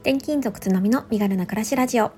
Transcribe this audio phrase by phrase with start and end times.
[0.00, 2.10] 転勤族つのみの身軽な暮らしラジオ。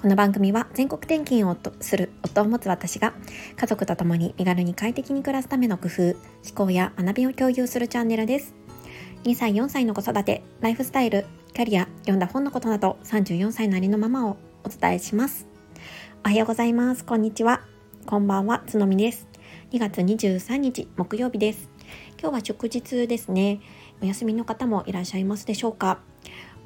[0.00, 3.12] この番組は全国転勤をする夫を持つ私が
[3.56, 6.16] 家族と共に身軽に快適に暮らすための工夫思
[6.54, 8.54] 考や学びを共有するチャンネルです。
[9.24, 15.46] 2歳4歳の子育てライフスタイルキャリア読んだ本のことなど34歳なりのままをお伝えします。
[16.24, 17.04] おはようございます。
[17.04, 17.60] こんにちは。
[18.06, 18.62] こんばんは。
[18.66, 19.28] つのみです。
[19.72, 21.68] 2月23日木曜日です。
[22.18, 23.60] 今日は祝日ですね。
[24.00, 25.98] お休みの方もいらっしゃいますでしょうか？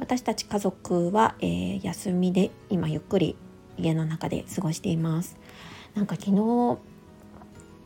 [0.00, 3.36] 私たち家族は、えー、休みで今ゆっくり
[3.76, 5.36] 家の中で過ごしています
[5.94, 6.78] なんか昨日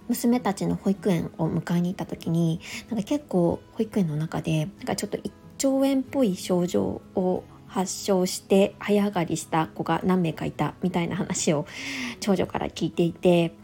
[0.09, 11.67] 娘たちの保育園を迎えに行った時になんか結構保育園の中でなんかちょっと胃腸炎っぽい症状を発症して早上がりした子が何名かいたみたいな話を
[12.21, 13.55] 長女から聞いていて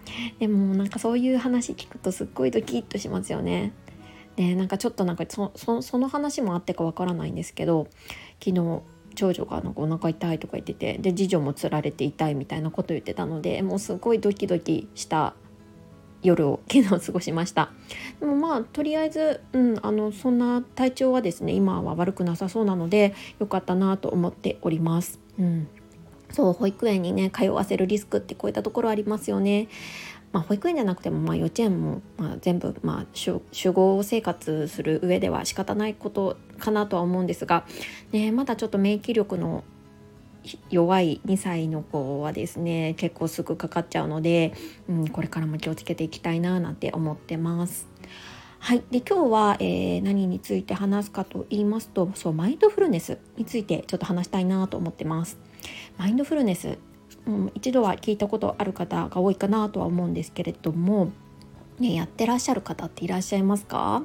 [0.41, 3.73] でもなんかそういう話聞くとすっごいドキッとしますよね。
[4.37, 7.89] でなんかちょっとなんかそその話もあってかわからないんですけど
[8.42, 8.83] 昨日
[9.14, 15.34] 長女がなんかお腹痛いとか言っててで次女もつられて痛いみたいなこと言ってたのでもうすごいドキドキした
[16.22, 17.70] 夜を昨日過ごしました
[18.20, 25.20] でもまあとりあえず、うん、あのそんな体調はですね今は悪くなさそうなのでよかったなと思っております。
[25.38, 25.68] うん
[26.33, 29.66] そう保育園にね通わせるリスクってこういったところありますよね。
[30.33, 33.41] まあ、保育園じゃなくても、まあ、幼稚園も、まあ、全部、まあ、集
[33.73, 37.67] 合生活する上では仕方ないことかなとは思うんですが、
[38.12, 39.64] ね、まだちょっと免疫力の
[40.70, 44.55] 弱い2歳の子はですね結構すぐかかっちゃうので、
[44.89, 47.89] うん、これからも気をつけていきたいななんて思ってます。
[48.58, 55.39] はい、で今日は、えー、何について話すかと言いますとそうマインドフルネスについてちょっと話したいなと思ってます。
[55.98, 56.78] マインドフルネス
[57.27, 61.11] うん、一度は聞いたことある方が多いかなとは思うんですけれども、
[61.79, 64.03] ね、やってらっしゃる方っていらっしゃいますか？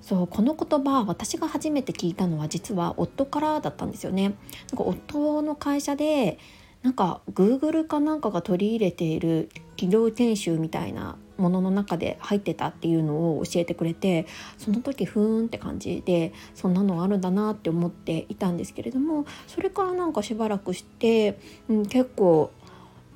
[0.00, 4.34] そうこの言葉私が初めて聞いたのは実は夫からだったんですよね。
[4.70, 6.38] なんか夫の会社で
[6.82, 14.26] なんか Google かなんかが取り入れている企業研修みたいなものの中で入ってたっていうのを教えてくれて
[14.58, 22.52] その時ふーんって感じでそんなのあるんだなって思っていたんですけれどもそれからなんかしばらくして、うん、結構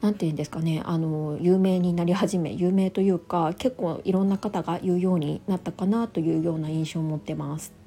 [0.00, 7.77] 何て言うんですかねあの有名になり始め有名というか結構いろんな方が言うようになったかなというような印象を持ってます。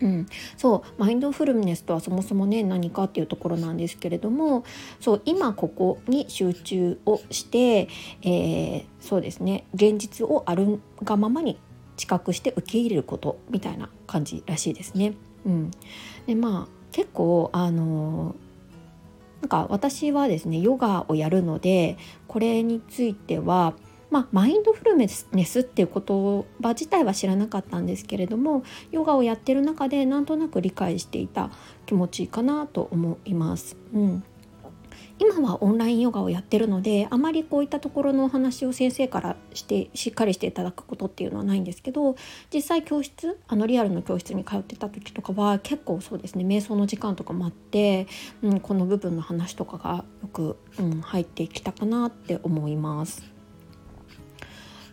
[0.00, 0.26] うん、
[0.56, 4.64] そうマインドフルネスとはそもそもね何かっていうところなんですけれども
[5.00, 7.88] そう今ここに集中をして、
[8.22, 11.58] えー、そうですね現実をあるがままに
[11.96, 15.14] 知覚して受け入れることみたいな感じらしいですね。
[15.46, 15.70] うん、
[16.26, 18.34] でまあ結構あの
[19.40, 21.96] なんか私はですねヨガをやるので
[22.26, 23.74] これについては
[24.16, 25.26] まあ、マインドフルネス
[25.60, 31.50] っていう言葉自体は知らなかったんですけれどもヨガをやってる中でなんとなく理解していた
[31.84, 33.76] 気持ちかなと思います。
[33.92, 34.24] うん
[35.18, 42.16] 今はオンラインヨガをやってるのであまりこういったところのお話を先生からしてしっかりしていただくことっていうのはないんですけど
[42.52, 48.06] 実際教室あのリアルの教室に通ってた時とかは結構そうですね瞑想の時間とかもあって、
[48.42, 53.35] うん、この部分の話とかがよく、うん、入ってきたかなって思います。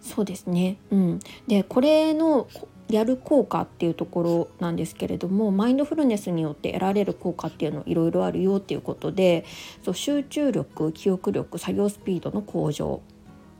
[0.03, 2.47] そうですね、うん、でこれの
[2.89, 9.45] やる効果っていうところなんですけれどもマインドフルネスによって得られる効果っていうのいろいろあるよっていうことで
[9.81, 13.01] そう集中力記憶力作業スピードの向上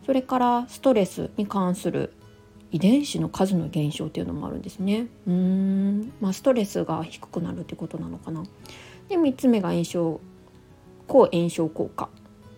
[0.06, 2.14] それからストレスに関する
[2.72, 5.08] 遺伝子の数の減少っていうのもあるんですね。
[5.28, 8.44] うーんまあ、ストレスが低くなるってことなのかな。
[9.10, 10.20] で3つ目が炎症
[11.08, 12.10] 抗炎症効果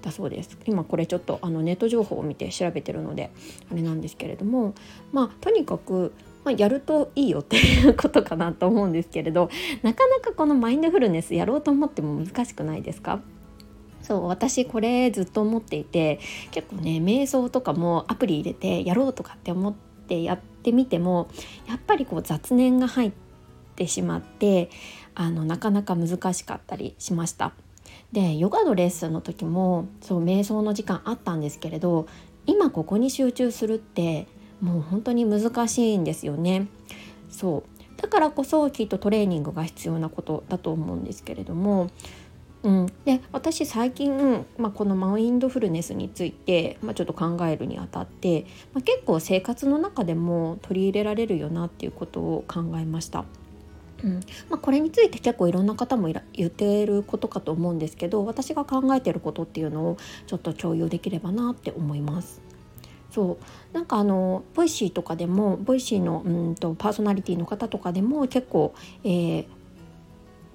[0.05, 3.31] だそうです今これちょっとあのネット情報を見て調べてるので
[3.71, 4.73] あれなんですけれども
[5.11, 6.13] まあとにかく
[6.45, 9.49] まあ、やるといいよっていうことかなと思うんですけれど
[9.81, 13.19] なかなかこのマインドフルネスやろうと思っても難しくないですか？
[14.03, 16.19] そう私これずっと思っていて
[16.51, 19.73] 結構ね瞑想とかもアプリ入れてやろうとかって思っ
[20.07, 21.29] てやってみても
[21.67, 23.11] やっぱりこう雑念が入っ
[23.75, 24.69] てしまって
[25.15, 27.53] あのなかなか難しかったりしました。
[28.11, 32.07] でヨガのレッスンの時もそう瞑想の時間あったんですけれど
[32.45, 34.27] 今ここに集中するって
[34.61, 36.67] もう本当に難しいんですよね。
[37.29, 41.89] そうだからこそきっとトレーニングが必要なことだと思うんですけれども、
[42.63, 53.25] うん、で私最近、まあ、このマインドフルネスについて、まあ、ちょっと考えるにあたって、まあ、結構生活の中でも取り入れられるよなっていうことを考えました。
[54.05, 54.13] うん。
[54.49, 59.97] まあ、これについて結構いろんな方も言っていることかと思うんですけど私が考えてることっていうのを
[60.27, 62.39] ちょっと共有できればなって思います。
[63.09, 63.73] そう。
[63.73, 69.45] なんかあの Voicy とかでも Voicy のうんとパーソナリティの方とかでも結構、えー、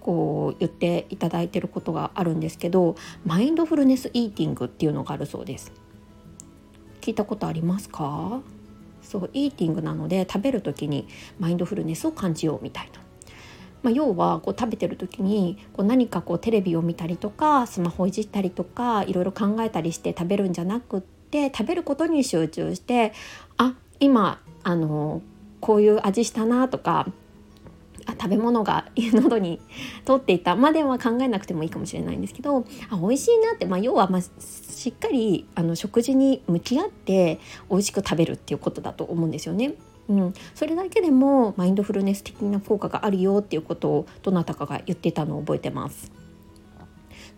[0.00, 2.94] こう言っていただいてることがあるんですけど
[3.25, 5.73] マインドフルネスイーティングっていうのがあるそうです。
[7.00, 8.43] 聞いたことありますか？
[9.03, 11.08] そうイーティングなので食べる時に
[11.38, 13.00] マインドフルネスを感じようみたいな。
[13.82, 23.12] まあ、要はこう食べてる時にこう何かこうテレビを見たりとかスマホいじったりとかいろいろ考えたりして食べるんじゃなくって食べることに集中して
[23.56, 25.23] あ今あの
[25.61, 27.06] こういう味したなとか
[28.06, 29.61] あ食べ物が喉に
[30.05, 37.38] 通っていたまでは考えなくてもいいかもしれないんですけどあ美味しいなって、まあ、要は、まあ、しっかりあの食事に向き合って
[37.71, 39.75] 美味しく食べるっていうことだと思うんですよね。
[40.10, 46.10] うん、それだけでもマインドフルネス的な効果があるよっていうことをどなたかが言ってたのを覚えてます。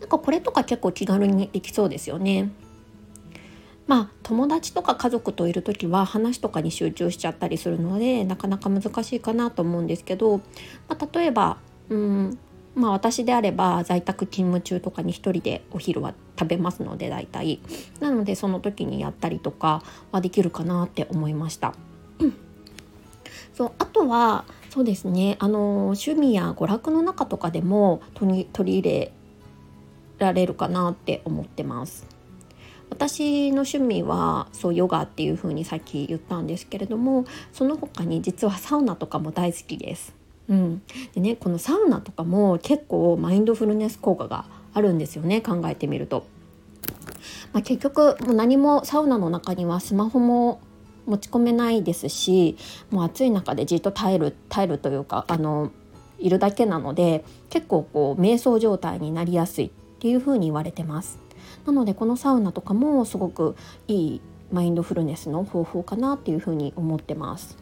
[0.00, 2.50] なんかこれとか結構気軽にできそうですよね。
[3.86, 10.38] まあ友達とか家族といる時は話とかに集中しちゃったりするのでなかなか難しいかなと思うんですけど、
[10.88, 11.58] まあ、例えば
[11.90, 12.38] うん
[12.74, 17.60] まあ私であれば在宅勤務中とかに一人でお昼は食べますので大体
[18.00, 21.74] なのでその時にやったりとかはできるかなって思いました。
[23.54, 29.12] そうあとはそうですねあの趣味や娯楽の中とかでも取り入れ
[30.18, 32.06] られるかなって思ってます。
[32.90, 40.14] 私の趣味はそうヨガっていう風にさっき言ったんですけれどもその他に実はサウナとかも大好きです。
[40.48, 40.82] うん、
[41.14, 44.44] でねこのサウナとかも結構マインドフルネス効果が
[44.74, 46.24] あるんですよね考えてみると。
[47.54, 50.60] まあ、結局もう何もサウナの中にはスマホも
[51.06, 52.56] 持ち込めないですし
[52.90, 55.70] もう暑い中でじっと耐える耐えるというかあの
[56.18, 61.18] いるだけなので結構こう瞑想状態になりやすいっていう風に言われてます。
[61.66, 63.56] なのでこのサウナとかもすごく
[63.88, 64.20] いい
[64.52, 67.61] マインドフルネスの方法かなっていうふうに思ってます。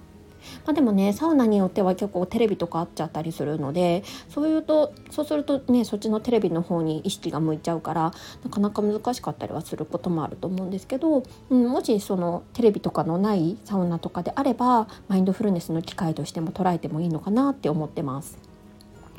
[0.66, 8.12] まあ、でもねサウナによっては結構テレビとかあっちゃったりするのでそういうとそうするとねそっちのテレビの方に意識が向いちゃうから
[8.44, 18.50] なかなか難しかったりはすることもあると思うんですけど、うん、もしそのテレビとかのないサウナとかであればマインドフルネスの機会としても捉えてもいいのかなって思ってます。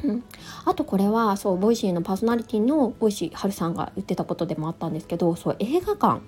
[0.03, 0.23] うん、
[0.65, 6.21] あとこれはそう Voicy のパーソナリティの Voicy はるさんが言ってたことでもあったんですけどそう映画館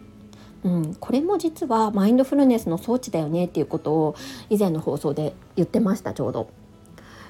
[0.63, 4.15] うん、これも実はマインドフルネスの装置だよねっていうことを
[4.49, 6.49] 以前の放送で言ってましたちょうど。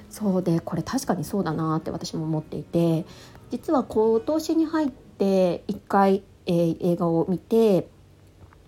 [0.09, 3.03] そうでこれ確かにそうだなって私も思っていて
[3.49, 7.87] 実は今年に入って1回、えー、映画を見て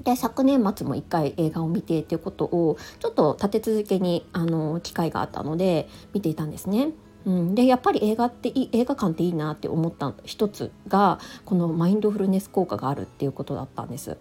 [0.03, 6.94] で昨年末も1回映画を見てっていうことをちょっと立て続けにあの機会があったので見ていたんですね。
[7.25, 14.17] うん、でやっぱり映画って映画館っていいなって思った一つがこのマインドフルネス効果があるっていうことだったんです。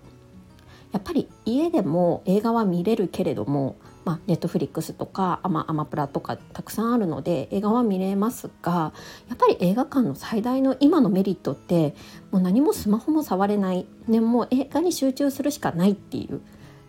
[0.94, 3.75] やっぱり家でも映画は見れるけれども、
[4.05, 8.93] まあ、ネットフリックスとかアマアマプラとかたくさんあるので映画は見れますが
[9.29, 11.96] やっぱり映画館の最大の今のメリットって
[12.31, 16.41] もう何もスマホも触れない、ね、もう映画に集中するしかないっていう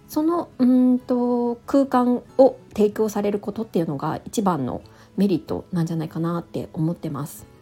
[0.08, 4.84] そのうんと空間を提供されることっていうのが一番の
[5.18, 7.55] メリットなんじゃないかなって思ってます。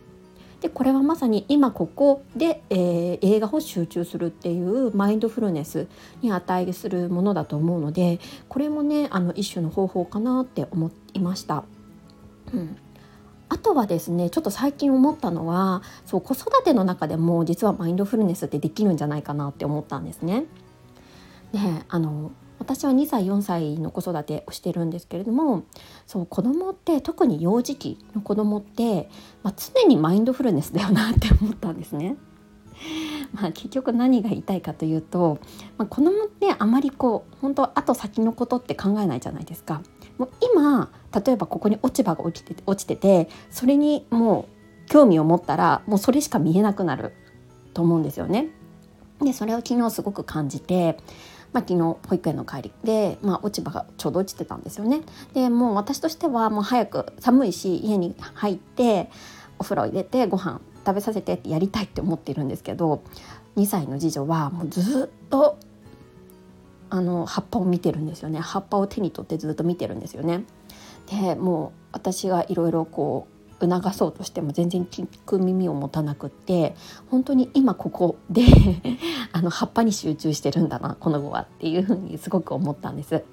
[0.64, 5.90] でこれはまさに今ここで、えー、映画を集中するっていうマインドフルネス
[6.22, 11.66] に値するものだと思うのでこれもねあの一種の方法かなって思いました。
[12.54, 12.78] うん
[13.50, 20.46] あとはですねちょっと最近思ったのはそう子育ての中でも実はマインドフルネスってできるんじゃないかなって思ったんですね。
[21.52, 22.32] であの
[22.64, 25.64] 私は2歳4歳の子育てをしてるんですけれども
[26.08, 29.10] そう子供って特に幼児期の子供って、
[29.44, 32.16] まあ、常にマインドフルネスだよなって思ったんですね。
[33.34, 35.40] まあ、結局何が言いたいかというと、
[35.78, 39.82] まあ、子供ってあまりこう本当後先のことって考えないじゃないですか。
[40.18, 40.90] もう今
[41.26, 44.48] 例えばここに落ち葉が落ちて落ちててそれにも
[44.86, 47.14] う興味を持ったらもうそれしか見えなくなる
[47.74, 48.50] と思うんですよね。
[49.22, 50.98] でそれを昨日すごく感じて
[51.54, 55.02] まあ、昨日保育園の帰りで、まあ、落ち葉がちょうど落ちてたんですよね。
[55.34, 59.10] でもう私としてはもう早く寒いし家に入って
[59.60, 63.04] お風呂入れてご飯食べさせてってやりたいって思ってるんですけど
[63.56, 65.58] 2歳の次女はもうずっと
[66.90, 70.44] あの葉っぱを見てるんですよね葉っぱを手に取ってずっと見てるんですよね。
[71.10, 73.33] でもう私がいろいろこう
[73.68, 76.76] 促そうとしても全然聞く耳を持たなくって
[77.10, 78.44] 本当に今ここで
[79.32, 83.24] あの葉っぱに集中してるんだなこの子はっていうふうにすごく思ったんです。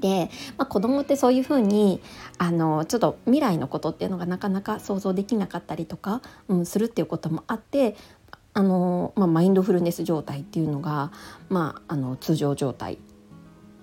[0.00, 2.00] で、まあ、子供ってそういうふうに
[2.38, 7.96] あのちょっと未来のことっていうのがなかなか想像できなかったりとか、うん、するっていうこともあって
[8.54, 11.10] あの、まあ、マインドフルネス状態っていうのが、
[11.48, 12.98] まあ、あの通常状態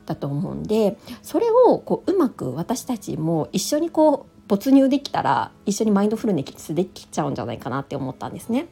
[0.05, 8.67] だと思うんでそれをこううまく私たちも一緒にこう没入できたら一緒にマインドフルネスできちゃうんじゃないかなって思ったんですね。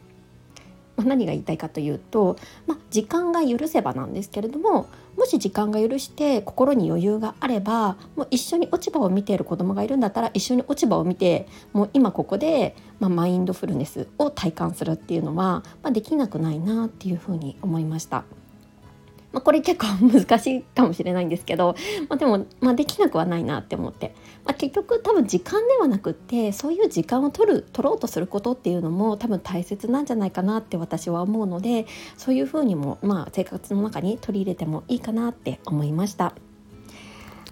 [0.95, 2.37] まあ、何が言いたいかというと、
[2.67, 4.87] まあ、時間が許せばなんですけれども
[5.17, 18.23] もし時間が許して心に余裕があればもう一緒に落ち葉を見ている子供がいるんだったら一緒に落ち葉を見てもう今ここで、まあ、マインドフルネスを体感するっていうのは、ま、できなくないなっていうふうに思いました。
[19.33, 21.75] まあ、これ結構難しいかもしれないんですけど、
[22.07, 36.35] まあ、でも、まあ、できなくはないなって思って、まあ、結局多分時間ではなくってそういう時間を取る取ろうとすることっていうのも多分大切なんじゃないかなって私は思うのでそういうふうにも、まあ、生活の中に取り入れてもいいかなって思いました。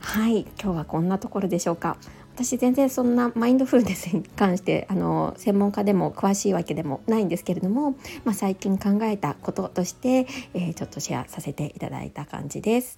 [0.01, 0.41] はい。
[0.61, 1.97] 今日はこんなところでしょうか。
[2.43, 7.91] 私全然そんなマインドフルネスに関してあの専門家でも詳しいわけでもないんですけれども、
[8.25, 12.98] まあ、最近考えたこととして、えー、ちょっとシェアさせていただいた感じです。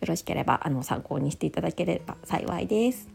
[0.00, 3.08] よろしければあの参考にしていただければ幸いです。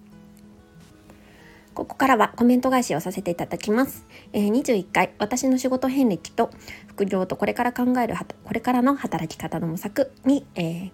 [1.74, 4.08] ここからはコメント返しをさせていただきます。
[4.32, 6.52] えー、21回、私の仕事遍歴と
[6.88, 8.16] 副業とこれから考える
[8.46, 10.92] これからの働き方の模索に、えー、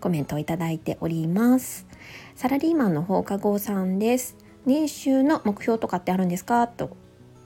[0.00, 1.91] コメントをいただいております。
[2.34, 4.36] サラリーマンの放課後さんです。
[4.66, 6.66] 年収の目標とかってあるんですか？
[6.68, 6.96] と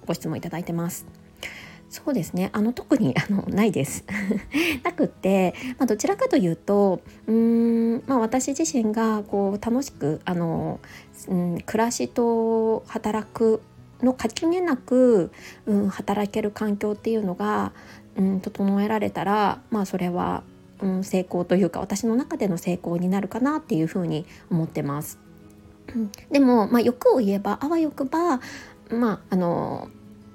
[0.06, 1.06] ご質問いただいてます。
[1.88, 4.04] そうですねあの特にあのないです
[4.82, 10.80] なくって、まあ、どちらかというとうん、まあ、私自身がこう楽しくあの、
[11.28, 13.62] うん、暮らしと働く
[14.02, 15.30] の垣根なく、
[15.66, 17.72] うん、働ける環境っていうのが、
[18.16, 20.42] うん、整えられたらまあそれは
[20.80, 25.18] うん、成功というか私の中での成功になるかなっていうふうに思ってます。
[26.30, 28.40] でも、まあ、欲を言えばあわよくば、
[28.90, 29.88] まあ、あの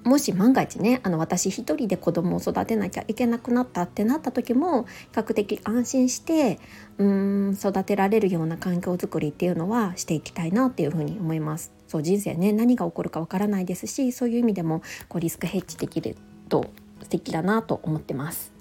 [0.03, 6.60] もし万が一ねあの私一人で子供を育てなきゃいけなくなったってなった時も比較的安心して
[6.98, 11.71] うん育てられるような環境づくりっていうのはしていきたいなっていうふうに思います。
[11.88, 16.15] そう人生ね何が起こるかわからないですしそういう意味でもこうリスクヘッジできる
[16.50, 16.67] と
[17.03, 18.53] 素敵だなと思ってます。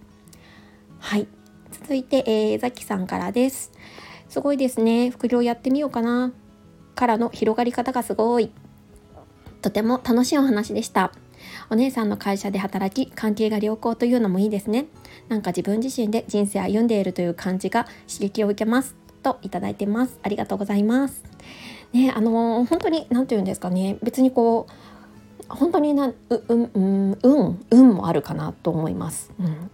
[0.99, 1.27] はい
[1.71, 3.73] 続いて、えー、ザキさんからです。
[4.29, 5.11] すごいですね。
[5.11, 6.33] 副業やってみようかな。
[6.95, 8.51] からの広がり方がすごい。
[9.63, 11.13] とても楽しいお話でした。
[11.71, 14.87] お姉さんの会社で働き、関係が良好というのもいいですね。
[15.29, 18.97] なんか自分自身で人生歩んでいるという感じが刺激を受けます。
[19.23, 20.19] といただいてます。
[20.23, 21.25] ありがとうございます。
[21.93, 23.99] ね、あのー、本当に何て言うんですかね。
[24.03, 24.73] 別にこう
[25.49, 29.33] 本当になううん、うん、運運もあるかなと思います。
[29.41, 29.71] うん、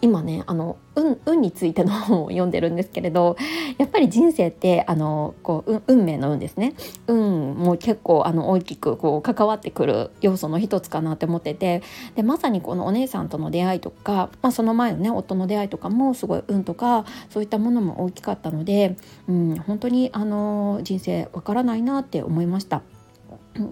[0.00, 3.36] 今ねあの運運についての本を読んでるんですけれど
[3.78, 6.74] やっぱり人生ってあのこう運命の運ですね
[7.06, 11.82] 運も結構あの大きくこう関わってくる要素の一つかなって思ってて
[12.14, 18.96] でまさにこのお姉さんとの出会いとか、まあ、その前のね夫の出会いとかもすごい運とかそういったものも大きかったので、
[19.28, 22.82] うん、本当にあの人生わからないなって思いました。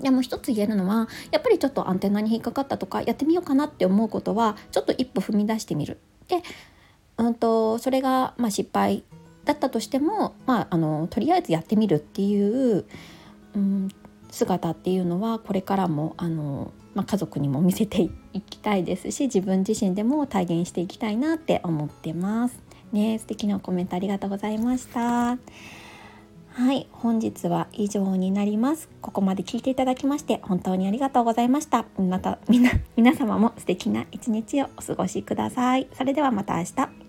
[0.02, 6.42] でも一つ言えるのはやっぱりちょっとアンテナに引っかかったとかやってみようかなって思うことはちょっと一歩踏み出してみるで、
[7.18, 9.04] うんと、それが、まあ、失敗
[9.44, 12.84] だったとしても、まあ、あのとりあえずやってみるっていう、
[13.54, 13.88] うん、
[14.30, 18.02] 姿っていうのはこれからもあの、まあ、家族にも見せて
[18.32, 22.60] いきたいですし自分自身でも体現していきたいなって思ってます。
[22.92, 25.38] ね素敵なコメントありがとうございました。
[26.56, 28.88] はい、本日は以上になります。
[29.02, 31.84] ここまで聞いていただきまして本当にありがとうございました。
[31.98, 35.86] またみな皆様も素敵な一日をお過ごしください。
[35.92, 37.05] それではまた明日。